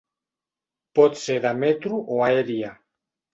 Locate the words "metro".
1.65-2.01